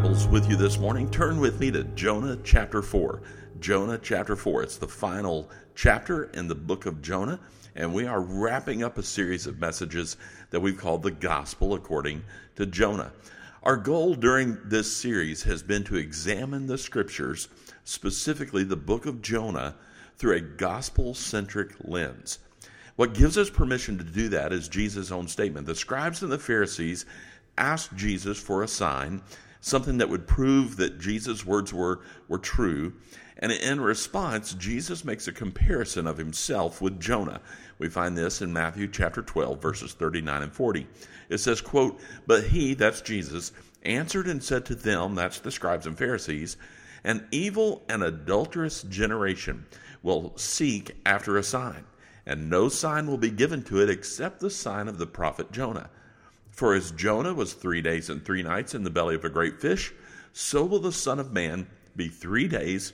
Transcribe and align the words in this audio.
Bibles 0.00 0.28
with 0.28 0.48
you 0.48 0.56
this 0.56 0.78
morning, 0.78 1.10
turn 1.10 1.38
with 1.40 1.60
me 1.60 1.70
to 1.72 1.84
Jonah 1.84 2.38
chapter 2.42 2.80
4. 2.80 3.20
Jonah 3.60 3.98
chapter 3.98 4.34
4. 4.34 4.62
It's 4.62 4.78
the 4.78 4.88
final 4.88 5.50
chapter 5.74 6.24
in 6.32 6.48
the 6.48 6.54
book 6.54 6.86
of 6.86 7.02
Jonah, 7.02 7.38
and 7.76 7.92
we 7.92 8.06
are 8.06 8.22
wrapping 8.22 8.82
up 8.82 8.96
a 8.96 9.02
series 9.02 9.46
of 9.46 9.60
messages 9.60 10.16
that 10.48 10.60
we've 10.60 10.78
called 10.78 11.02
the 11.02 11.10
Gospel 11.10 11.74
according 11.74 12.24
to 12.56 12.64
Jonah. 12.64 13.12
Our 13.62 13.76
goal 13.76 14.14
during 14.14 14.56
this 14.64 14.90
series 14.90 15.42
has 15.42 15.62
been 15.62 15.84
to 15.84 15.96
examine 15.96 16.66
the 16.66 16.78
scriptures, 16.78 17.48
specifically 17.84 18.64
the 18.64 18.76
book 18.76 19.04
of 19.04 19.20
Jonah, 19.20 19.76
through 20.16 20.36
a 20.36 20.40
gospel 20.40 21.12
centric 21.12 21.74
lens. 21.84 22.38
What 22.96 23.12
gives 23.12 23.36
us 23.36 23.50
permission 23.50 23.98
to 23.98 24.04
do 24.04 24.30
that 24.30 24.54
is 24.54 24.66
Jesus' 24.66 25.12
own 25.12 25.28
statement. 25.28 25.66
The 25.66 25.74
scribes 25.74 26.22
and 26.22 26.32
the 26.32 26.38
Pharisees 26.38 27.04
asked 27.58 27.94
Jesus 27.96 28.40
for 28.40 28.62
a 28.62 28.68
sign, 28.68 29.20
something 29.60 29.98
that 29.98 30.08
would 30.08 30.26
prove 30.26 30.76
that 30.76 30.98
Jesus' 30.98 31.44
words 31.44 31.72
were, 31.72 32.00
were 32.28 32.38
true. 32.38 32.94
And 33.38 33.52
in 33.52 33.80
response, 33.80 34.54
Jesus 34.54 35.04
makes 35.04 35.26
a 35.28 35.32
comparison 35.32 36.06
of 36.06 36.18
himself 36.18 36.80
with 36.80 37.00
Jonah. 37.00 37.40
We 37.78 37.88
find 37.88 38.16
this 38.16 38.42
in 38.42 38.52
Matthew 38.52 38.88
chapter 38.88 39.22
12, 39.22 39.60
verses 39.60 39.92
39 39.94 40.42
and 40.42 40.52
40. 40.52 40.86
It 41.28 41.38
says, 41.38 41.60
quote, 41.60 42.00
But 42.26 42.44
he, 42.44 42.74
that's 42.74 43.00
Jesus, 43.00 43.52
answered 43.82 44.26
and 44.26 44.42
said 44.42 44.66
to 44.66 44.74
them, 44.74 45.14
that's 45.14 45.40
the 45.40 45.50
scribes 45.50 45.86
and 45.86 45.96
Pharisees, 45.96 46.56
an 47.04 47.26
evil 47.30 47.82
and 47.88 48.02
adulterous 48.02 48.82
generation 48.82 49.66
will 50.02 50.36
seek 50.36 50.96
after 51.06 51.36
a 51.36 51.42
sign, 51.42 51.84
and 52.26 52.50
no 52.50 52.68
sign 52.68 53.06
will 53.06 53.18
be 53.18 53.30
given 53.30 53.62
to 53.64 53.80
it 53.82 53.90
except 53.90 54.40
the 54.40 54.50
sign 54.50 54.88
of 54.88 54.98
the 54.98 55.06
prophet 55.06 55.50
Jonah. 55.50 55.88
For 56.60 56.74
as 56.74 56.90
Jonah 56.90 57.32
was 57.32 57.54
three 57.54 57.80
days 57.80 58.10
and 58.10 58.22
three 58.22 58.42
nights 58.42 58.74
in 58.74 58.82
the 58.82 58.90
belly 58.90 59.14
of 59.14 59.24
a 59.24 59.30
great 59.30 59.62
fish, 59.62 59.94
so 60.34 60.62
will 60.62 60.78
the 60.78 60.92
Son 60.92 61.18
of 61.18 61.32
Man 61.32 61.66
be 61.96 62.08
three 62.08 62.48
days 62.48 62.92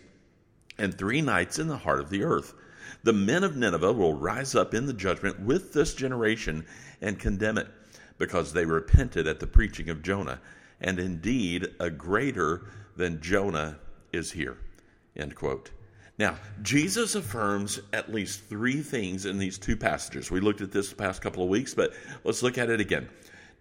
and 0.78 0.96
three 0.96 1.20
nights 1.20 1.58
in 1.58 1.66
the 1.66 1.76
heart 1.76 1.98
of 1.98 2.08
the 2.08 2.22
earth. 2.22 2.54
The 3.02 3.12
men 3.12 3.42
of 3.42 3.56
Nineveh 3.56 3.92
will 3.92 4.14
rise 4.14 4.54
up 4.54 4.72
in 4.72 4.86
the 4.86 4.92
judgment 4.92 5.40
with 5.40 5.72
this 5.72 5.94
generation 5.94 6.64
and 7.00 7.18
condemn 7.18 7.58
it, 7.58 7.66
because 8.18 8.52
they 8.52 8.64
repented 8.64 9.26
at 9.26 9.40
the 9.40 9.48
preaching 9.48 9.90
of 9.90 10.00
Jonah. 10.00 10.40
And 10.80 11.00
indeed, 11.00 11.66
a 11.80 11.90
greater 11.90 12.68
than 12.96 13.20
Jonah 13.20 13.80
is 14.12 14.30
here. 14.30 14.58
End 15.16 15.34
quote. 15.34 15.72
Now, 16.18 16.36
Jesus 16.62 17.16
affirms 17.16 17.80
at 17.92 18.14
least 18.14 18.44
three 18.44 18.80
things 18.80 19.26
in 19.26 19.38
these 19.38 19.58
two 19.58 19.76
passages. 19.76 20.30
We 20.30 20.38
looked 20.38 20.60
at 20.60 20.70
this 20.70 20.90
the 20.90 20.94
past 20.94 21.20
couple 21.20 21.42
of 21.42 21.48
weeks, 21.48 21.74
but 21.74 21.94
let's 22.22 22.44
look 22.44 22.58
at 22.58 22.70
it 22.70 22.78
again. 22.80 23.08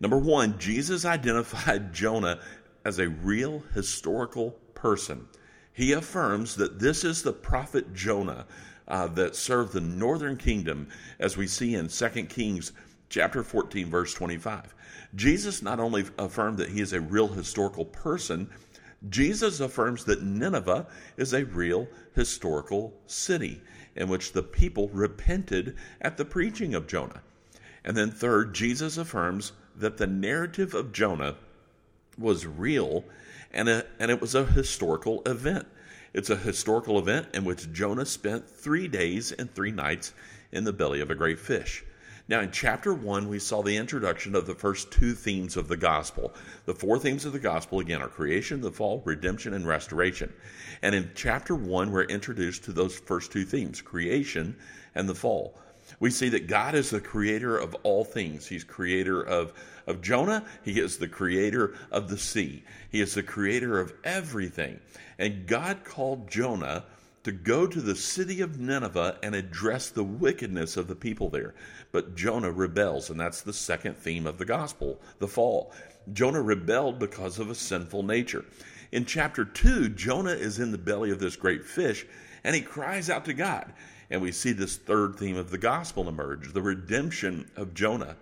Number 0.05 0.19
one, 0.19 0.59
Jesus 0.59 1.03
identified 1.03 1.91
Jonah 1.91 2.39
as 2.85 2.99
a 2.99 3.09
real 3.09 3.63
historical 3.73 4.51
person. 4.75 5.27
He 5.73 5.93
affirms 5.93 6.57
that 6.57 6.77
this 6.77 7.03
is 7.03 7.23
the 7.23 7.33
prophet 7.33 7.91
Jonah 7.95 8.45
uh, 8.87 9.07
that 9.07 9.35
served 9.35 9.73
the 9.73 9.81
northern 9.81 10.37
kingdom, 10.37 10.89
as 11.17 11.37
we 11.37 11.47
see 11.47 11.73
in 11.73 11.87
2 11.87 12.09
Kings 12.25 12.71
chapter 13.09 13.41
14, 13.41 13.89
verse 13.89 14.13
25. 14.13 14.75
Jesus 15.15 15.63
not 15.63 15.79
only 15.79 16.05
affirmed 16.19 16.59
that 16.59 16.69
he 16.69 16.81
is 16.81 16.93
a 16.93 17.01
real 17.01 17.29
historical 17.29 17.85
person, 17.85 18.47
Jesus 19.09 19.59
affirms 19.59 20.03
that 20.05 20.21
Nineveh 20.21 20.85
is 21.17 21.33
a 21.33 21.45
real 21.45 21.87
historical 22.13 22.93
city 23.07 23.59
in 23.95 24.07
which 24.07 24.33
the 24.33 24.43
people 24.43 24.87
repented 24.89 25.77
at 25.99 26.15
the 26.15 26.25
preaching 26.25 26.75
of 26.75 26.85
Jonah. 26.85 27.23
And 27.83 27.97
then, 27.97 28.11
third, 28.11 28.53
Jesus 28.53 28.99
affirms 28.99 29.51
that 29.77 29.97
the 29.97 30.07
narrative 30.07 30.73
of 30.73 30.91
Jonah 30.91 31.35
was 32.17 32.45
real 32.45 33.03
and, 33.51 33.69
a, 33.69 33.85
and 33.99 34.11
it 34.11 34.21
was 34.21 34.35
a 34.35 34.45
historical 34.45 35.21
event. 35.25 35.67
It's 36.13 36.29
a 36.29 36.35
historical 36.35 36.97
event 36.97 37.27
in 37.33 37.43
which 37.43 37.71
Jonah 37.71 38.05
spent 38.05 38.49
three 38.49 38.87
days 38.87 39.31
and 39.31 39.53
three 39.53 39.71
nights 39.71 40.13
in 40.51 40.63
the 40.63 40.73
belly 40.73 41.01
of 41.01 41.11
a 41.11 41.15
great 41.15 41.39
fish. 41.39 41.83
Now, 42.27 42.39
in 42.39 42.51
chapter 42.51 42.91
one, 42.93 43.29
we 43.29 43.37
saw 43.37 43.61
the 43.61 43.77
introduction 43.77 44.33
of 44.33 44.47
the 44.47 44.55
first 44.55 44.91
two 44.91 45.13
themes 45.13 45.57
of 45.57 45.67
the 45.67 45.77
gospel. 45.77 46.33
The 46.65 46.73
four 46.73 46.97
themes 46.97 47.25
of 47.25 47.33
the 47.33 47.39
gospel, 47.39 47.79
again, 47.79 48.01
are 48.01 48.07
creation, 48.07 48.61
the 48.61 48.71
fall, 48.71 49.03
redemption, 49.05 49.53
and 49.53 49.67
restoration. 49.67 50.33
And 50.81 50.95
in 50.95 51.11
chapter 51.13 51.53
one, 51.53 51.91
we're 51.91 52.05
introduced 52.05 52.63
to 52.63 52.71
those 52.71 52.97
first 52.97 53.31
two 53.31 53.45
themes 53.45 53.81
creation 53.81 54.55
and 54.95 55.07
the 55.07 55.13
fall. 55.13 55.59
We 55.99 56.09
see 56.09 56.29
that 56.29 56.47
God 56.47 56.75
is 56.75 56.89
the 56.89 56.99
creator 56.99 57.57
of 57.57 57.75
all 57.83 58.03
things. 58.03 58.47
He's 58.47 58.63
creator 58.63 59.21
of, 59.21 59.53
of 59.87 60.01
Jonah. 60.01 60.45
He 60.63 60.79
is 60.79 60.97
the 60.97 61.07
creator 61.07 61.75
of 61.91 62.09
the 62.09 62.17
sea. 62.17 62.63
He 62.89 63.01
is 63.01 63.13
the 63.13 63.23
creator 63.23 63.79
of 63.79 63.93
everything. 64.03 64.79
And 65.17 65.47
God 65.47 65.83
called 65.83 66.29
Jonah 66.29 66.85
to 67.23 67.31
go 67.31 67.65
to 67.65 67.81
the 67.81 67.95
city 67.95 68.41
of 68.41 68.59
Nineveh 68.59 69.17
and 69.23 69.33
address 69.33 69.89
the 69.89 70.03
wickedness 70.03 70.77
of 70.77 70.87
the 70.87 70.95
people 70.95 71.29
there. 71.29 71.55
But 71.91 72.15
Jonah 72.15 72.51
rebels, 72.51 73.09
and 73.09 73.19
that's 73.19 73.41
the 73.41 73.53
second 73.53 73.97
theme 73.97 74.27
of 74.27 74.37
the 74.37 74.45
gospel 74.45 74.99
the 75.17 75.27
fall. 75.27 75.73
Jonah 76.13 76.41
rebelled 76.41 76.99
because 76.99 77.39
of 77.39 77.49
a 77.49 77.55
sinful 77.55 78.03
nature. 78.03 78.45
In 78.91 79.05
chapter 79.05 79.43
2, 79.43 79.89
Jonah 79.89 80.31
is 80.31 80.59
in 80.59 80.71
the 80.71 80.77
belly 80.77 81.09
of 81.09 81.19
this 81.19 81.35
great 81.35 81.65
fish, 81.65 82.05
and 82.43 82.55
he 82.55 82.61
cries 82.61 83.09
out 83.09 83.25
to 83.25 83.33
God. 83.33 83.73
And 84.09 84.21
we 84.21 84.31
see 84.31 84.51
this 84.51 84.77
third 84.77 85.17
theme 85.17 85.37
of 85.37 85.49
the 85.49 85.57
gospel 85.57 86.07
emerge 86.07 86.53
the 86.53 86.61
redemption 86.61 87.49
of 87.55 87.73
Jonah. 87.73 88.17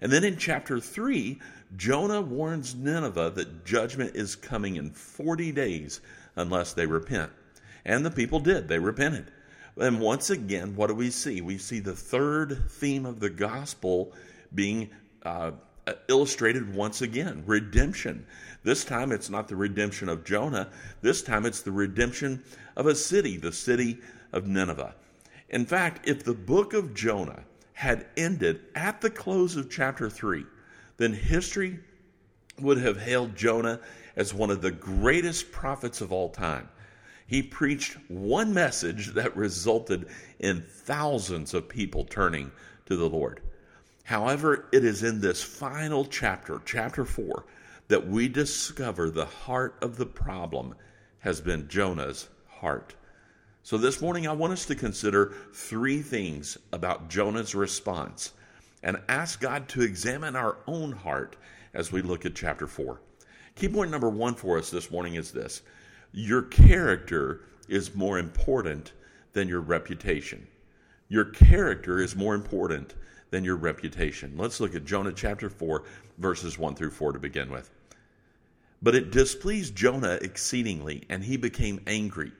And 0.00 0.12
then 0.12 0.24
in 0.24 0.36
chapter 0.36 0.80
3, 0.80 1.40
Jonah 1.76 2.20
warns 2.20 2.74
Nineveh 2.74 3.32
that 3.34 3.64
judgment 3.64 4.14
is 4.14 4.36
coming 4.36 4.76
in 4.76 4.90
40 4.90 5.52
days 5.52 6.00
unless 6.36 6.72
they 6.72 6.86
repent. 6.86 7.32
And 7.84 8.04
the 8.04 8.10
people 8.10 8.40
did. 8.40 8.68
They 8.68 8.78
repented. 8.78 9.30
And 9.76 10.00
once 10.00 10.30
again, 10.30 10.76
what 10.76 10.86
do 10.86 10.94
we 10.94 11.10
see? 11.10 11.40
We 11.40 11.58
see 11.58 11.80
the 11.80 11.96
third 11.96 12.70
theme 12.70 13.06
of 13.06 13.18
the 13.18 13.30
gospel 13.30 14.12
being 14.54 14.90
uh, 15.24 15.52
illustrated 16.08 16.74
once 16.74 17.02
again 17.02 17.42
redemption. 17.46 18.26
This 18.62 18.84
time 18.84 19.12
it's 19.12 19.30
not 19.30 19.48
the 19.48 19.56
redemption 19.56 20.08
of 20.08 20.24
Jonah, 20.24 20.68
this 21.02 21.22
time 21.22 21.44
it's 21.44 21.62
the 21.62 21.72
redemption 21.72 22.42
of 22.76 22.86
a 22.86 22.94
city, 22.94 23.36
the 23.36 23.52
city 23.52 23.98
of 24.32 24.46
Nineveh. 24.46 24.94
In 25.54 25.66
fact, 25.66 26.08
if 26.08 26.24
the 26.24 26.34
book 26.34 26.72
of 26.72 26.94
Jonah 26.94 27.44
had 27.74 28.08
ended 28.16 28.62
at 28.74 29.00
the 29.00 29.08
close 29.08 29.54
of 29.54 29.70
chapter 29.70 30.10
3, 30.10 30.44
then 30.96 31.12
history 31.12 31.78
would 32.58 32.78
have 32.78 33.00
hailed 33.00 33.36
Jonah 33.36 33.78
as 34.16 34.34
one 34.34 34.50
of 34.50 34.62
the 34.62 34.72
greatest 34.72 35.52
prophets 35.52 36.00
of 36.00 36.10
all 36.10 36.28
time. 36.28 36.68
He 37.28 37.40
preached 37.40 37.96
one 38.08 38.52
message 38.52 39.14
that 39.14 39.36
resulted 39.36 40.08
in 40.40 40.60
thousands 40.62 41.54
of 41.54 41.68
people 41.68 42.04
turning 42.04 42.50
to 42.86 42.96
the 42.96 43.08
Lord. 43.08 43.40
However, 44.02 44.66
it 44.72 44.84
is 44.84 45.04
in 45.04 45.20
this 45.20 45.40
final 45.40 46.04
chapter, 46.04 46.62
chapter 46.64 47.04
4, 47.04 47.46
that 47.86 48.08
we 48.08 48.26
discover 48.26 49.08
the 49.08 49.24
heart 49.24 49.76
of 49.82 49.98
the 49.98 50.06
problem 50.06 50.74
has 51.20 51.40
been 51.40 51.68
Jonah's 51.68 52.28
heart. 52.48 52.96
So 53.64 53.78
this 53.78 54.02
morning, 54.02 54.26
I 54.26 54.32
want 54.32 54.52
us 54.52 54.66
to 54.66 54.74
consider 54.74 55.32
three 55.54 56.02
things 56.02 56.58
about 56.70 57.08
Jonah's 57.08 57.54
response 57.54 58.34
and 58.82 59.00
ask 59.08 59.40
God 59.40 59.68
to 59.68 59.80
examine 59.80 60.36
our 60.36 60.58
own 60.66 60.92
heart 60.92 61.36
as 61.72 61.90
we 61.90 62.02
look 62.02 62.26
at 62.26 62.34
chapter 62.34 62.66
4. 62.66 63.00
Key 63.56 63.70
point 63.70 63.90
number 63.90 64.10
one 64.10 64.34
for 64.34 64.58
us 64.58 64.70
this 64.70 64.90
morning 64.90 65.14
is 65.14 65.32
this 65.32 65.62
your 66.12 66.42
character 66.42 67.40
is 67.66 67.94
more 67.94 68.18
important 68.18 68.92
than 69.32 69.48
your 69.48 69.62
reputation. 69.62 70.46
Your 71.08 71.24
character 71.24 72.00
is 72.00 72.14
more 72.14 72.34
important 72.34 72.92
than 73.30 73.44
your 73.44 73.56
reputation. 73.56 74.34
Let's 74.36 74.60
look 74.60 74.74
at 74.74 74.84
Jonah 74.84 75.14
chapter 75.14 75.48
4, 75.48 75.84
verses 76.18 76.58
1 76.58 76.74
through 76.74 76.90
4 76.90 77.12
to 77.12 77.18
begin 77.18 77.50
with. 77.50 77.70
But 78.82 78.94
it 78.94 79.10
displeased 79.10 79.74
Jonah 79.74 80.18
exceedingly, 80.20 81.04
and 81.08 81.24
he 81.24 81.38
became 81.38 81.80
angry. 81.86 82.32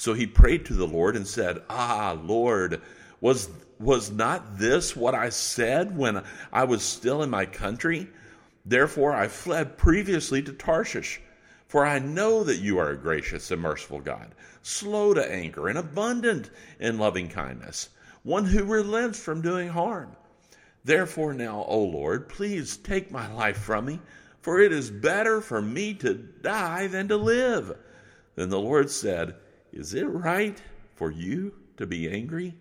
So 0.00 0.14
he 0.14 0.26
prayed 0.26 0.64
to 0.64 0.72
the 0.72 0.86
Lord 0.86 1.14
and 1.14 1.26
said, 1.26 1.60
Ah, 1.68 2.18
Lord, 2.24 2.80
was, 3.20 3.50
was 3.78 4.10
not 4.10 4.56
this 4.56 4.96
what 4.96 5.14
I 5.14 5.28
said 5.28 5.94
when 5.94 6.24
I 6.50 6.64
was 6.64 6.82
still 6.82 7.22
in 7.22 7.28
my 7.28 7.44
country? 7.44 8.08
Therefore 8.64 9.12
I 9.12 9.28
fled 9.28 9.76
previously 9.76 10.40
to 10.40 10.54
Tarshish. 10.54 11.20
For 11.68 11.84
I 11.84 11.98
know 11.98 12.44
that 12.44 12.62
you 12.62 12.78
are 12.78 12.88
a 12.88 12.96
gracious 12.96 13.50
and 13.50 13.60
merciful 13.60 14.00
God, 14.00 14.34
slow 14.62 15.12
to 15.12 15.30
anger 15.30 15.68
and 15.68 15.76
abundant 15.76 16.48
in 16.78 16.96
loving 16.96 17.28
kindness, 17.28 17.90
one 18.22 18.46
who 18.46 18.64
relents 18.64 19.20
from 19.20 19.42
doing 19.42 19.68
harm. 19.68 20.16
Therefore, 20.82 21.34
now, 21.34 21.66
O 21.68 21.78
Lord, 21.78 22.26
please 22.26 22.78
take 22.78 23.10
my 23.10 23.30
life 23.34 23.58
from 23.58 23.84
me, 23.84 24.00
for 24.40 24.60
it 24.60 24.72
is 24.72 24.90
better 24.90 25.42
for 25.42 25.60
me 25.60 25.92
to 25.96 26.14
die 26.14 26.86
than 26.86 27.08
to 27.08 27.18
live. 27.18 27.76
Then 28.34 28.48
the 28.48 28.58
Lord 28.58 28.90
said, 28.90 29.34
Is 29.72 29.94
it 29.94 30.04
right 30.04 30.60
for 30.96 31.10
you 31.10 31.54
to 31.76 31.86
be 31.86 32.10
angry? 32.10 32.54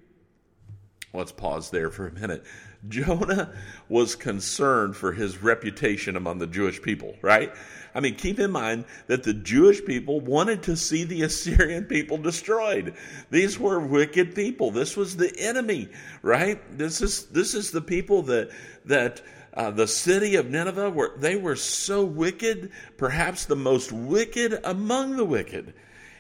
Let's 1.14 1.32
pause 1.32 1.72
there 1.72 1.90
for 1.90 2.08
a 2.08 2.12
minute. 2.12 2.44
Jonah 2.88 3.52
was 3.90 4.16
concerned 4.16 4.96
for 4.96 5.12
his 5.12 5.42
reputation 5.42 6.16
among 6.16 6.38
the 6.38 6.48
Jewish 6.48 6.82
people, 6.82 7.16
right? 7.22 7.52
I 7.96 8.00
mean, 8.00 8.16
keep 8.16 8.40
in 8.40 8.52
mind 8.52 8.86
that 9.08 9.24
the 9.24 9.34
Jewish 9.34 9.84
people 9.84 10.22
wanted 10.22 10.64
to 10.64 10.78
see 10.78 11.04
the 11.04 11.22
Assyrian 11.24 11.86
people 11.86 12.18
destroyed. 12.18 12.94
These 13.32 13.60
were 13.60 13.80
wicked 13.80 14.36
people. 14.36 14.70
This 14.70 14.96
was 14.96 15.18
the 15.18 15.34
enemy, 15.38 15.90
right? 16.22 16.62
This 16.78 17.02
is 17.02 17.26
this 17.26 17.56
is 17.56 17.72
the 17.72 17.82
people 17.82 18.22
that 18.24 18.52
that 18.86 19.22
uh, 19.56 19.72
the 19.72 19.88
city 19.88 20.36
of 20.36 20.50
Nineveh 20.50 20.92
were 20.92 21.14
they 21.18 21.36
were 21.36 21.56
so 21.56 22.06
wicked, 22.06 22.72
perhaps 22.98 23.46
the 23.46 23.56
most 23.56 23.92
wicked 23.92 24.60
among 24.64 25.18
the 25.18 25.26
wicked. 25.26 25.74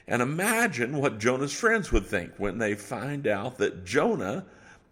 And 0.09 0.23
imagine 0.23 0.97
what 0.97 1.19
Jonah's 1.19 1.53
friends 1.53 1.91
would 1.91 2.07
think 2.07 2.33
when 2.37 2.57
they 2.57 2.73
find 2.73 3.27
out 3.27 3.59
that 3.59 3.85
Jonah 3.85 4.43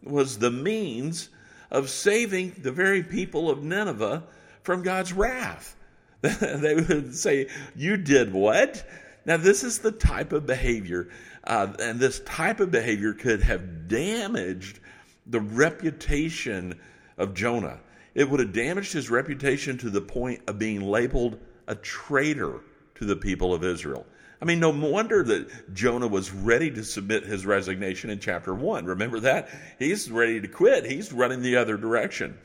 was 0.04 0.38
the 0.38 0.52
means 0.52 1.30
of 1.72 1.90
saving 1.90 2.54
the 2.62 2.72
very 2.72 3.02
people 3.02 3.50
of 3.50 3.64
Nineveh 3.64 4.24
from 4.62 4.84
God's 4.84 5.12
wrath. 5.12 5.76
they 6.22 6.76
would 6.76 7.16
say, 7.16 7.48
You 7.76 7.98
did 7.98 8.32
what? 8.32 8.88
Now, 9.26 9.38
this 9.38 9.64
is 9.64 9.80
the 9.80 9.92
type 9.92 10.34
of 10.34 10.46
behavior, 10.46 11.10
uh, 11.44 11.74
and 11.80 12.00
this 12.00 12.20
type 12.20 12.60
of 12.60 12.70
behavior 12.70 13.14
could 13.14 13.42
have 13.42 13.88
damaged 13.88 14.80
the 15.26 15.42
reputation 15.42 16.80
of 17.18 17.34
Jonah. 17.34 17.80
It 18.14 18.30
would 18.30 18.40
have 18.40 18.54
damaged 18.54 18.94
his 18.94 19.10
reputation 19.10 19.80
to 19.80 19.90
the 19.90 20.00
point 20.00 20.42
of 20.48 20.60
being 20.60 20.82
labeled 20.82 21.40
a 21.66 21.74
traitor 21.74 22.62
to 22.96 23.06
the 23.06 23.16
people 23.16 23.52
of 23.52 23.64
Israel. 23.64 24.06
I 24.42 24.46
mean, 24.46 24.60
no 24.60 24.70
wonder 24.70 25.24
that 25.24 25.74
Jonah 25.74 26.08
was 26.08 26.32
ready 26.32 26.70
to 26.72 26.84
submit 26.84 27.24
his 27.24 27.46
resignation 27.46 28.12
in 28.12 28.20
chapter 28.20 28.54
1. 28.54 28.86
Remember 28.86 29.20
that? 29.22 29.50
He's 29.80 30.12
ready 30.12 30.40
to 30.40 30.48
quit. 30.48 30.86
He's 30.86 31.12
running 31.12 31.42
the 31.42 31.56
other 31.56 31.76
direction. 31.76 32.38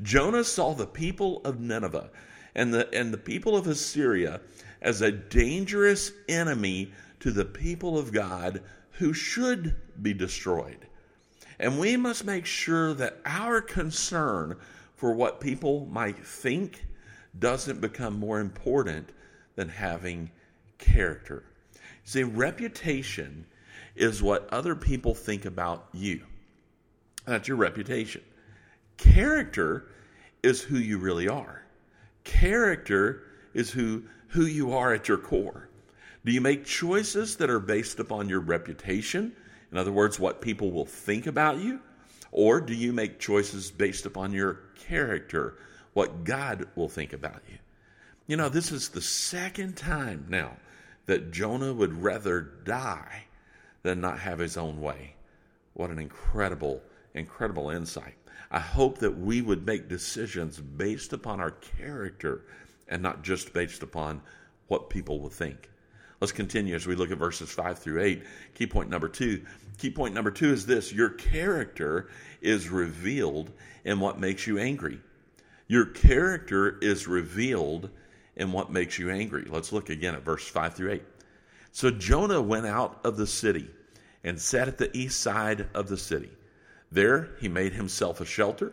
Jonah 0.00 0.44
saw 0.44 0.74
the 0.74 0.86
people 0.86 1.40
of 1.44 1.58
Nineveh 1.58 2.10
and 2.54 2.72
the, 2.72 2.92
and 2.94 3.12
the 3.12 3.18
people 3.18 3.56
of 3.56 3.66
Assyria 3.66 4.40
as 4.80 5.02
a 5.02 5.10
dangerous 5.10 6.12
enemy 6.28 6.92
to 7.18 7.32
the 7.32 7.44
people 7.44 7.98
of 7.98 8.12
God 8.12 8.62
who 8.92 9.12
should 9.12 9.74
be 10.00 10.14
destroyed. 10.14 10.86
And 11.58 11.78
we 11.78 11.96
must 11.96 12.24
make 12.24 12.46
sure 12.46 12.94
that 12.94 13.18
our 13.26 13.60
concern 13.60 14.56
for 14.94 15.12
what 15.12 15.40
people 15.40 15.86
might 15.86 16.24
think 16.24 16.84
doesn't 17.38 17.80
become 17.80 18.18
more 18.18 18.40
important 18.40 19.10
than 19.56 19.68
having 19.68 20.30
character. 20.80 21.44
See, 22.04 22.24
reputation 22.24 23.46
is 23.94 24.22
what 24.22 24.48
other 24.52 24.74
people 24.74 25.14
think 25.14 25.44
about 25.44 25.86
you. 25.92 26.22
That's 27.26 27.46
your 27.46 27.56
reputation. 27.56 28.22
Character 28.96 29.86
is 30.42 30.60
who 30.60 30.78
you 30.78 30.98
really 30.98 31.28
are. 31.28 31.62
Character 32.24 33.22
is 33.54 33.70
who, 33.70 34.02
who 34.28 34.46
you 34.46 34.72
are 34.72 34.92
at 34.94 35.08
your 35.08 35.18
core. 35.18 35.68
Do 36.24 36.32
you 36.32 36.40
make 36.40 36.64
choices 36.64 37.36
that 37.36 37.50
are 37.50 37.60
based 37.60 37.98
upon 37.98 38.28
your 38.28 38.40
reputation? 38.40 39.32
In 39.70 39.78
other 39.78 39.92
words, 39.92 40.18
what 40.18 40.40
people 40.40 40.70
will 40.70 40.86
think 40.86 41.26
about 41.26 41.58
you? 41.58 41.80
Or 42.32 42.60
do 42.60 42.74
you 42.74 42.92
make 42.92 43.18
choices 43.18 43.70
based 43.70 44.06
upon 44.06 44.32
your 44.32 44.60
character, 44.86 45.56
what 45.94 46.24
God 46.24 46.66
will 46.76 46.88
think 46.88 47.12
about 47.12 47.42
you? 47.50 47.58
You 48.26 48.36
know, 48.36 48.48
this 48.48 48.70
is 48.70 48.90
the 48.90 49.00
second 49.00 49.76
time 49.76 50.26
now 50.28 50.56
that 51.06 51.30
Jonah 51.30 51.72
would 51.72 52.02
rather 52.02 52.40
die 52.64 53.24
than 53.82 54.00
not 54.00 54.18
have 54.20 54.38
his 54.38 54.56
own 54.56 54.80
way. 54.80 55.14
What 55.74 55.90
an 55.90 55.98
incredible, 55.98 56.82
incredible 57.14 57.70
insight. 57.70 58.14
I 58.50 58.58
hope 58.58 58.98
that 58.98 59.18
we 59.18 59.42
would 59.42 59.66
make 59.66 59.88
decisions 59.88 60.58
based 60.58 61.12
upon 61.12 61.40
our 61.40 61.52
character 61.52 62.42
and 62.88 63.02
not 63.02 63.22
just 63.22 63.52
based 63.52 63.82
upon 63.82 64.20
what 64.66 64.90
people 64.90 65.20
will 65.20 65.30
think. 65.30 65.70
Let's 66.20 66.32
continue 66.32 66.74
as 66.74 66.86
we 66.86 66.96
look 66.96 67.10
at 67.10 67.18
verses 67.18 67.50
5 67.50 67.78
through 67.78 68.02
8. 68.02 68.22
Key 68.54 68.66
point 68.66 68.90
number 68.90 69.08
two. 69.08 69.42
Key 69.78 69.90
point 69.90 70.14
number 70.14 70.30
two 70.30 70.52
is 70.52 70.66
this 70.66 70.92
your 70.92 71.10
character 71.10 72.10
is 72.42 72.68
revealed 72.68 73.50
in 73.84 74.00
what 74.00 74.20
makes 74.20 74.46
you 74.46 74.58
angry. 74.58 75.00
Your 75.66 75.86
character 75.86 76.78
is 76.82 77.08
revealed 77.08 77.90
in 78.36 78.52
what 78.52 78.72
makes 78.72 78.98
you 78.98 79.10
angry. 79.10 79.44
Let's 79.48 79.72
look 79.72 79.90
again 79.90 80.14
at 80.14 80.24
verse 80.24 80.46
5 80.46 80.74
through 80.74 80.92
8. 80.92 81.02
So 81.72 81.90
Jonah 81.90 82.42
went 82.42 82.66
out 82.66 83.00
of 83.04 83.16
the 83.16 83.26
city 83.26 83.68
and 84.24 84.40
sat 84.40 84.68
at 84.68 84.78
the 84.78 84.94
east 84.96 85.20
side 85.20 85.68
of 85.74 85.88
the 85.88 85.96
city. 85.96 86.30
There 86.90 87.30
he 87.40 87.48
made 87.48 87.72
himself 87.72 88.20
a 88.20 88.24
shelter 88.24 88.72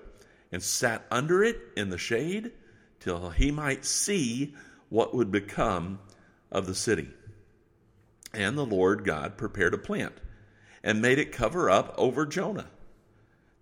and 0.52 0.62
sat 0.64 1.06
under 1.12 1.44
it 1.44 1.60
in 1.76 1.90
the 1.90 1.98
shade 1.98 2.52
till 3.00 3.30
he 3.30 3.52
might 3.52 3.86
see 3.86 4.56
what 4.90 5.14
would 5.14 5.32
become 5.32 6.00
of 6.52 6.66
the 6.66 6.76
city. 6.76 7.10
And 8.34 8.58
the 8.58 8.66
Lord 8.66 9.04
God 9.04 9.38
prepared 9.38 9.74
a 9.74 9.78
plant 9.78 10.14
and 10.84 11.02
made 11.02 11.20
it 11.20 11.32
cover 11.32 11.70
up 11.70 11.94
over 11.98 12.26
Jonah, 12.26 12.68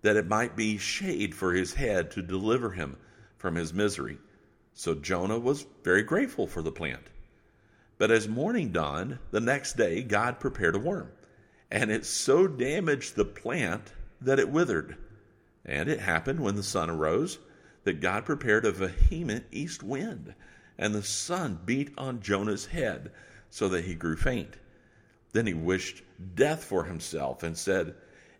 that 0.02 0.16
it 0.16 0.28
might 0.28 0.56
be 0.56 0.78
shade 0.78 1.34
for 1.34 1.52
his 1.52 1.74
head 1.74 2.10
to 2.12 2.22
deliver 2.22 2.70
him 2.70 2.96
from 3.38 3.54
his 3.54 3.74
misery. 3.74 4.18
So 4.78 4.94
Jonah 4.94 5.38
was 5.38 5.64
very 5.84 6.02
grateful 6.02 6.46
for 6.46 6.60
the 6.60 6.70
plant. 6.70 7.06
But 7.96 8.10
as 8.10 8.28
morning 8.28 8.72
dawned, 8.72 9.18
the 9.30 9.40
next 9.40 9.78
day 9.78 10.02
God 10.02 10.38
prepared 10.38 10.76
a 10.76 10.78
worm, 10.78 11.10
and 11.70 11.90
it 11.90 12.04
so 12.04 12.46
damaged 12.46 13.16
the 13.16 13.24
plant 13.24 13.94
that 14.20 14.38
it 14.38 14.50
withered. 14.50 14.98
And 15.64 15.88
it 15.88 16.00
happened 16.00 16.40
when 16.40 16.56
the 16.56 16.62
sun 16.62 16.90
arose 16.90 17.38
that 17.84 18.02
God 18.02 18.26
prepared 18.26 18.66
a 18.66 18.70
vehement 18.70 19.46
east 19.50 19.82
wind, 19.82 20.34
and 20.76 20.94
the 20.94 21.02
sun 21.02 21.58
beat 21.64 21.94
on 21.96 22.20
Jonah's 22.20 22.66
head 22.66 23.12
so 23.48 23.70
that 23.70 23.86
he 23.86 23.94
grew 23.94 24.14
faint. 24.14 24.58
Then 25.32 25.46
he 25.46 25.54
wished 25.54 26.02
death 26.34 26.62
for 26.62 26.84
himself 26.84 27.42
and 27.42 27.56
said, 27.56 27.94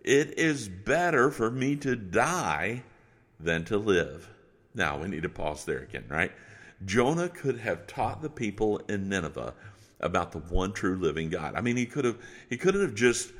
It 0.05 0.39
is 0.39 0.69
better 0.69 1.31
for 1.31 1.51
me 1.51 1.77
to 1.77 1.97
die 1.97 2.83
than 3.41 3.65
to 3.65 3.79
live. 3.79 4.29
Now 4.77 4.99
we 4.99 5.09
need 5.09 5.23
to 5.23 5.29
pause 5.29 5.65
there 5.65 5.79
again, 5.79 6.05
right? 6.09 6.31
Jonah 6.85 7.31
could 7.31 7.59
have 7.59 7.87
taught 7.87 8.21
the 8.21 8.29
people 8.29 8.79
in 8.89 9.09
Nineveh 9.09 9.55
about 10.01 10.33
the 10.33 10.39
one 10.39 10.73
true 10.73 10.97
living 10.97 11.31
God. 11.31 11.55
I 11.57 11.63
mean, 11.63 11.77
he 11.77 11.87
could 11.87 12.05
have 12.05 12.19
he 12.51 12.59
couldn't 12.59 12.83
have 12.83 12.95
just 12.95 13.33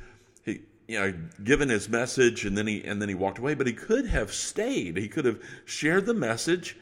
he, 0.43 0.61
you 0.87 0.99
know 0.99 1.13
given 1.43 1.69
his 1.69 1.87
message 1.87 2.43
and 2.43 2.57
then 2.57 2.65
he 2.65 2.83
and 2.83 3.01
then 3.01 3.09
he 3.09 3.15
walked 3.15 3.37
away, 3.37 3.53
but 3.53 3.67
he 3.67 3.73
could 3.73 4.07
have 4.07 4.33
stayed. 4.33 4.97
He 4.97 5.07
could 5.07 5.25
have 5.25 5.39
shared 5.65 6.07
the 6.07 6.15
message 6.15 6.75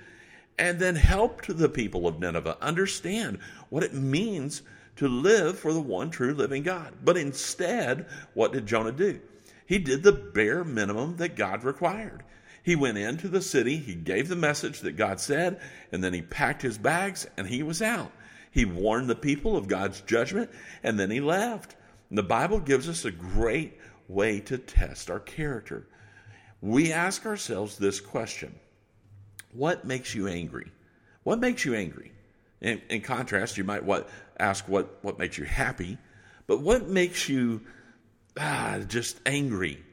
and 0.57 0.79
then 0.79 0.95
helped 0.95 1.57
the 1.57 1.69
people 1.69 2.07
of 2.07 2.19
Nineveh 2.19 2.57
understand 2.61 3.39
what 3.69 3.83
it 3.83 3.93
means 3.93 4.61
to 4.95 5.09
live 5.09 5.59
for 5.59 5.73
the 5.73 5.81
one 5.81 6.09
true 6.09 6.33
living 6.33 6.63
God. 6.63 6.93
But 7.03 7.17
instead, 7.17 8.05
what 8.33 8.53
did 8.53 8.65
Jonah 8.65 8.93
do? 8.93 9.19
He 9.65 9.79
did 9.79 10.03
the 10.03 10.13
bare 10.13 10.63
minimum 10.63 11.17
that 11.17 11.35
God 11.35 11.65
required. 11.65 12.23
He 12.65 12.75
went 12.75 12.97
into 12.97 13.27
the 13.27 13.43
city, 13.43 13.77
he 13.77 13.93
gave 13.93 14.27
the 14.27 14.35
message 14.35 14.79
that 14.79 14.93
God 14.93 15.19
said, 15.19 15.61
and 15.91 16.03
then 16.03 16.15
he 16.15 16.23
packed 16.23 16.63
his 16.63 16.79
bags 16.79 17.27
and 17.37 17.45
he 17.45 17.61
was 17.61 17.79
out. 17.79 18.11
He 18.49 18.65
warned 18.65 19.07
the 19.07 19.13
people 19.13 19.55
of 19.55 19.67
God's 19.67 20.01
judgment, 20.01 20.49
and 20.81 20.99
then 20.99 21.11
he 21.11 21.19
left. 21.19 21.75
And 22.09 22.17
the 22.17 22.23
Bible 22.23 22.59
gives 22.59 22.89
us 22.89 23.05
a 23.05 23.11
great 23.11 23.77
way 24.07 24.39
to 24.39 24.57
test 24.57 25.11
our 25.11 25.19
character. 25.19 25.87
We 26.59 26.91
ask 26.91 27.27
ourselves 27.27 27.77
this 27.77 28.01
question 28.01 28.55
What 29.51 29.85
makes 29.85 30.15
you 30.15 30.27
angry? 30.27 30.71
What 31.21 31.39
makes 31.39 31.65
you 31.65 31.75
angry? 31.75 32.13
In, 32.61 32.81
in 32.89 33.01
contrast, 33.01 33.59
you 33.59 33.63
might 33.63 33.83
what, 33.83 34.09
ask 34.39 34.67
what, 34.67 35.03
what 35.03 35.19
makes 35.19 35.37
you 35.37 35.43
happy, 35.43 35.99
but 36.47 36.61
what 36.61 36.87
makes 36.87 37.29
you 37.29 37.61
ah, 38.39 38.79
just 38.87 39.21
angry? 39.27 39.84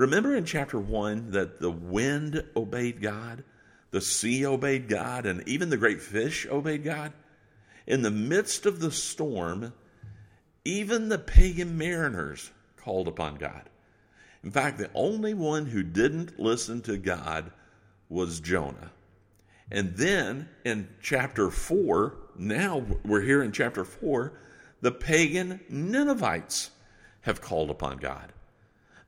Remember 0.00 0.34
in 0.34 0.46
chapter 0.46 0.80
1 0.80 1.32
that 1.32 1.60
the 1.60 1.70
wind 1.70 2.42
obeyed 2.56 3.02
God, 3.02 3.44
the 3.90 4.00
sea 4.00 4.46
obeyed 4.46 4.88
God, 4.88 5.26
and 5.26 5.46
even 5.46 5.68
the 5.68 5.76
great 5.76 6.00
fish 6.00 6.46
obeyed 6.50 6.84
God? 6.84 7.12
In 7.86 8.00
the 8.00 8.10
midst 8.10 8.64
of 8.64 8.80
the 8.80 8.92
storm, 8.92 9.74
even 10.64 11.10
the 11.10 11.18
pagan 11.18 11.76
mariners 11.76 12.50
called 12.78 13.08
upon 13.08 13.34
God. 13.34 13.68
In 14.42 14.50
fact, 14.50 14.78
the 14.78 14.88
only 14.94 15.34
one 15.34 15.66
who 15.66 15.82
didn't 15.82 16.40
listen 16.40 16.80
to 16.84 16.96
God 16.96 17.52
was 18.08 18.40
Jonah. 18.40 18.92
And 19.70 19.94
then 19.98 20.48
in 20.64 20.88
chapter 21.02 21.50
4, 21.50 22.16
now 22.38 22.86
we're 23.04 23.20
here 23.20 23.42
in 23.42 23.52
chapter 23.52 23.84
4, 23.84 24.32
the 24.80 24.92
pagan 24.92 25.60
Ninevites 25.68 26.70
have 27.20 27.42
called 27.42 27.68
upon 27.68 27.98
God. 27.98 28.32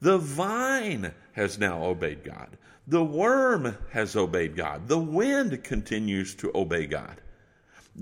The 0.02 0.18
vine 0.18 1.14
has 1.34 1.60
now 1.60 1.84
obeyed 1.84 2.24
God. 2.24 2.58
The 2.88 3.04
worm 3.04 3.78
has 3.92 4.16
obeyed 4.16 4.56
God. 4.56 4.88
The 4.88 4.98
wind 4.98 5.62
continues 5.62 6.34
to 6.36 6.50
obey 6.56 6.86
God. 6.86 7.20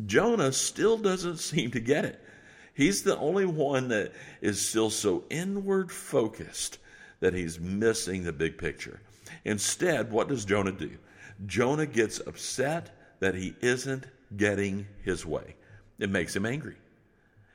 Jonah 0.07 0.51
still 0.51 0.97
doesn't 0.97 1.37
seem 1.37 1.71
to 1.73 1.81
get 1.81 2.07
it. 2.07 2.25
He's 2.73 3.03
the 3.03 3.19
only 3.19 3.45
one 3.45 3.89
that 3.89 4.13
is 4.41 4.67
still 4.67 4.89
so 4.89 5.25
inward 5.29 5.93
focused 5.93 6.79
that 7.21 7.35
he's 7.35 7.61
missing 7.61 8.25
the 8.25 8.33
big 8.33 8.57
picture. 8.57 8.99
Instead, 9.45 10.11
what 10.11 10.29
does 10.29 10.47
Jonah 10.47 10.73
do? 10.73 10.97
Jonah 11.45 11.85
gets 11.85 12.19
upset 12.27 13.19
that 13.21 13.35
he 13.35 13.55
isn't 13.61 14.07
getting 14.39 14.87
his 15.05 15.27
way. 15.27 15.55
It 15.99 16.09
makes 16.09 16.35
him 16.35 16.47
angry. 16.47 16.77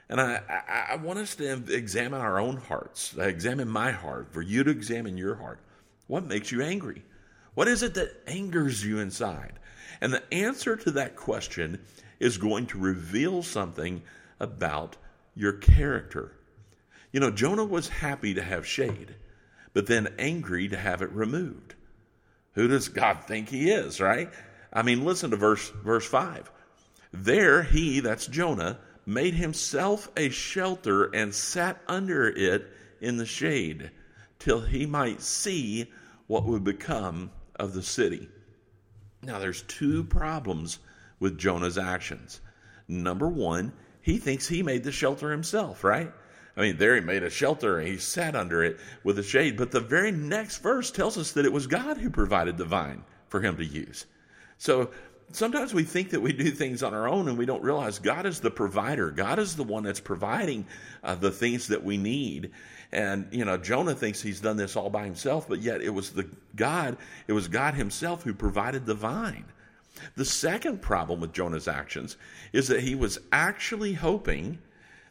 And 0.09 0.21
I, 0.21 0.41
I, 0.49 0.93
I, 0.93 0.95
want 0.97 1.19
us 1.19 1.35
to 1.35 1.63
examine 1.73 2.21
our 2.21 2.39
own 2.39 2.57
hearts, 2.57 3.15
I 3.19 3.25
examine 3.25 3.67
my 3.67 3.91
heart, 3.91 4.31
for 4.31 4.41
you 4.41 4.63
to 4.63 4.69
examine 4.69 5.17
your 5.17 5.35
heart. 5.35 5.59
What 6.07 6.25
makes 6.25 6.51
you 6.51 6.61
angry? 6.61 7.03
What 7.55 7.67
is 7.67 7.81
it 7.81 7.95
that 7.95 8.21
angers 8.27 8.85
you 8.85 8.99
inside? 8.99 9.53
And 10.01 10.13
the 10.13 10.33
answer 10.33 10.75
to 10.75 10.91
that 10.91 11.15
question 11.15 11.81
is 12.19 12.37
going 12.37 12.67
to 12.67 12.77
reveal 12.77 13.41
something 13.41 14.03
about 14.39 14.97
your 15.35 15.53
character. 15.53 16.33
You 17.11 17.19
know, 17.19 17.31
Jonah 17.31 17.65
was 17.65 17.87
happy 17.87 18.33
to 18.35 18.43
have 18.43 18.67
shade, 18.67 19.15
but 19.73 19.87
then 19.87 20.13
angry 20.19 20.67
to 20.67 20.77
have 20.77 21.01
it 21.01 21.11
removed. 21.11 21.75
Who 22.53 22.67
does 22.67 22.89
God 22.89 23.23
think 23.25 23.49
he 23.49 23.71
is, 23.71 23.99
right? 23.99 24.29
I 24.71 24.81
mean, 24.81 25.05
listen 25.05 25.31
to 25.31 25.37
verse 25.37 25.69
verse 25.83 26.05
5. 26.05 26.51
There 27.13 27.63
he, 27.63 28.01
that's 28.01 28.27
Jonah, 28.27 28.79
made 29.05 29.33
himself 29.33 30.09
a 30.17 30.29
shelter 30.29 31.05
and 31.13 31.33
sat 31.33 31.79
under 31.87 32.27
it 32.27 32.67
in 33.01 33.17
the 33.17 33.25
shade 33.25 33.91
till 34.39 34.61
he 34.61 34.85
might 34.85 35.21
see 35.21 35.91
what 36.27 36.45
would 36.45 36.63
become 36.63 37.31
of 37.55 37.73
the 37.73 37.83
city. 37.83 38.27
Now, 39.21 39.39
there's 39.39 39.63
two 39.63 40.03
problems 40.03 40.79
with 41.19 41.37
Jonah's 41.37 41.77
actions. 41.77 42.41
Number 42.87 43.27
one, 43.27 43.73
he 44.01 44.17
thinks 44.17 44.47
he 44.47 44.61
made 44.61 44.83
the 44.83 44.91
shelter 44.91 45.31
himself, 45.31 45.83
right? 45.83 46.11
I 46.57 46.61
mean, 46.61 46.77
there 46.77 46.95
he 46.95 47.01
made 47.01 47.23
a 47.23 47.29
shelter 47.29 47.79
and 47.79 47.87
he 47.87 47.97
sat 47.97 48.35
under 48.35 48.63
it 48.63 48.79
with 49.03 49.19
a 49.19 49.23
shade. 49.23 49.57
But 49.57 49.71
the 49.71 49.79
very 49.79 50.11
next 50.11 50.59
verse 50.59 50.91
tells 50.91 51.17
us 51.17 51.31
that 51.33 51.45
it 51.45 51.51
was 51.51 51.67
God 51.67 51.97
who 51.97 52.09
provided 52.09 52.57
the 52.57 52.65
vine 52.65 53.03
for 53.27 53.41
him 53.41 53.57
to 53.57 53.65
use. 53.65 54.05
So 54.57 54.91
sometimes 55.31 55.73
we 55.73 55.83
think 55.83 56.11
that 56.11 56.21
we 56.21 56.33
do 56.33 56.51
things 56.51 56.83
on 56.83 56.93
our 56.93 57.07
own 57.07 57.27
and 57.27 57.37
we 57.37 57.45
don't 57.45 57.63
realize 57.63 57.99
God 57.99 58.25
is 58.25 58.39
the 58.39 58.51
provider. 58.51 59.11
God 59.11 59.39
is 59.39 59.55
the 59.55 59.63
one 59.63 59.83
that's 59.83 59.99
providing 59.99 60.65
uh, 61.03 61.15
the 61.15 61.31
things 61.31 61.67
that 61.67 61.83
we 61.83 61.97
need. 61.97 62.51
And, 62.91 63.27
you 63.31 63.45
know, 63.45 63.57
Jonah 63.57 63.95
thinks 63.95 64.21
he's 64.21 64.39
done 64.39 64.57
this 64.57 64.75
all 64.75 64.89
by 64.89 65.05
himself, 65.05 65.47
but 65.49 65.61
yet 65.61 65.81
it 65.81 65.89
was 65.89 66.11
the 66.11 66.29
God, 66.55 66.97
it 67.27 67.33
was 67.33 67.47
God 67.47 67.73
himself 67.73 68.23
who 68.23 68.33
provided 68.33 68.85
the 68.85 68.93
vine. 68.93 69.45
The 70.15 70.25
second 70.25 70.81
problem 70.81 71.19
with 71.19 71.33
Jonah's 71.33 71.67
actions 71.67 72.17
is 72.53 72.67
that 72.67 72.81
he 72.81 72.95
was 72.95 73.19
actually 73.31 73.93
hoping 73.93 74.59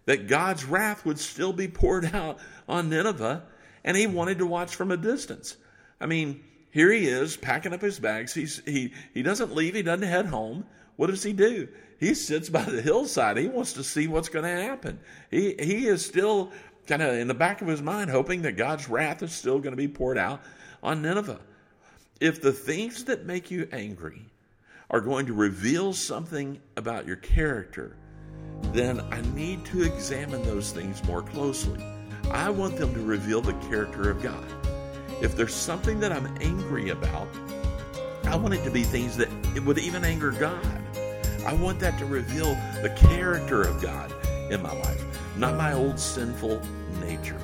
that 0.06 0.28
God's 0.28 0.64
wrath 0.64 1.04
would 1.04 1.18
still 1.18 1.52
be 1.52 1.68
poured 1.68 2.04
out 2.14 2.38
on 2.68 2.90
Nineveh, 2.90 3.42
and 3.83 3.97
he 3.97 4.06
wanted 4.06 4.38
to 4.38 4.47
watch 4.47 4.75
from 4.75 4.90
a 4.90 4.97
distance. 4.97 5.56
I 6.00 6.06
mean, 6.06 6.42
here 6.75 6.90
he 6.90 7.07
is 7.07 7.37
packing 7.37 7.73
up 7.73 7.81
his 7.81 8.00
bags. 8.00 8.35
He's, 8.35 8.61
he, 8.66 8.93
he 9.14 9.23
doesn't 9.23 9.54
leave, 9.54 9.76
he 9.76 9.83
doesn't 9.83 10.09
head 10.09 10.26
home. 10.26 10.66
What 10.97 11.07
does 11.07 11.23
he 11.23 11.33
do? 11.33 11.69
He 12.00 12.14
sits 12.14 12.49
by 12.49 12.64
the 12.64 12.83
hillside. 12.83 13.37
He 13.37 13.47
wants 13.47 13.75
to 13.75 13.85
see 13.85 14.09
what's 14.09 14.28
going 14.28 14.45
to 14.45 14.62
happen. 14.62 14.99
He, 15.31 15.54
he 15.57 15.87
is 15.87 16.04
still 16.04 16.50
kind 16.88 17.00
of 17.00 17.14
in 17.14 17.28
the 17.28 17.35
back 17.35 17.62
of 17.62 17.69
his 17.69 17.81
mind 17.81 18.11
hoping 18.11 18.43
that 18.43 18.57
God's 18.57 18.88
wrath 18.88 19.23
is 19.23 19.33
still 19.33 19.61
going 19.61 19.71
to 19.71 19.76
be 19.76 19.87
poured 19.87 20.19
out 20.19 20.43
on 20.83 21.00
Nineveh. 21.00 21.38
If 22.21 22.43
the 22.43 22.52
things 22.52 23.04
that 23.04 23.25
make 23.25 23.52
you 23.52 23.69
angry 23.71 24.26
are 24.90 25.00
going 25.00 25.26
to 25.26 25.33
reveal 25.33 25.93
something 25.93 26.61
about 26.76 27.07
your 27.07 27.16
character, 27.16 27.97
then 28.73 28.99
I 29.12 29.21
need 29.37 29.64
to 29.66 29.85
examine 29.85 30.43
those 30.43 30.73
things 30.73 31.04
more 31.04 31.23
closely. 31.23 31.81
I 32.33 32.50
want 32.50 32.76
them 32.78 32.93
to 32.95 33.00
reveal 33.00 33.43
the 33.43 33.52
character 33.69 34.11
of 34.11 34.21
God. 34.21 34.63
If 35.21 35.37
there's 35.37 35.54
something 35.54 36.00
that 36.00 36.12
I'm 36.12 36.26
angry 36.40 36.90
about, 36.90 37.28
I 38.25 38.37
want 38.37 38.54
it 38.54 38.64
to 38.64 38.71
be 38.71 38.83
things 38.83 39.16
that 39.16 39.28
would 39.64 39.78
even 39.78 40.04
anger 40.04 40.30
God. 40.33 40.64
I 41.47 41.52
want 41.52 41.78
that 41.80 41.99
to 41.99 42.06
reveal 42.06 42.54
the 42.83 42.94
character 42.97 43.62
of 43.62 43.80
God 43.83 44.12
in 44.50 44.62
my 44.62 44.73
life, 44.73 45.04
not 45.37 45.56
my 45.56 45.73
old 45.73 45.99
sinful 45.99 46.62
nature. 47.00 47.38